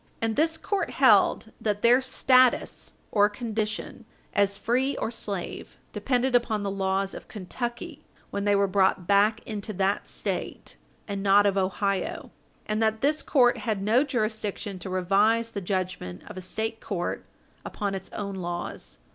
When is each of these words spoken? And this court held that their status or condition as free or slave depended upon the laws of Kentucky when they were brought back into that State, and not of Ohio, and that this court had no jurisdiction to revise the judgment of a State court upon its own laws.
And 0.19 0.35
this 0.35 0.57
court 0.57 0.89
held 0.89 1.51
that 1.61 1.83
their 1.83 2.01
status 2.01 2.93
or 3.11 3.29
condition 3.29 4.05
as 4.33 4.57
free 4.57 4.97
or 4.97 5.11
slave 5.11 5.75
depended 5.93 6.33
upon 6.33 6.63
the 6.63 6.71
laws 6.71 7.13
of 7.13 7.27
Kentucky 7.27 8.01
when 8.31 8.43
they 8.43 8.55
were 8.55 8.65
brought 8.65 9.05
back 9.05 9.43
into 9.45 9.73
that 9.73 10.07
State, 10.07 10.75
and 11.07 11.21
not 11.21 11.45
of 11.45 11.55
Ohio, 11.55 12.31
and 12.65 12.81
that 12.81 13.01
this 13.01 13.21
court 13.21 13.59
had 13.59 13.83
no 13.83 14.03
jurisdiction 14.03 14.79
to 14.79 14.89
revise 14.89 15.51
the 15.51 15.61
judgment 15.61 16.23
of 16.25 16.35
a 16.35 16.41
State 16.41 16.79
court 16.81 17.23
upon 17.63 17.93
its 17.93 18.09
own 18.13 18.33
laws. 18.33 18.97